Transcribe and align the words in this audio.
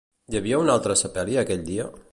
Hi 0.29 0.37
havia 0.39 0.61
un 0.63 0.71
altre 0.77 0.97
sepeli 1.03 1.39
aquell 1.43 1.65
dia? 1.71 1.89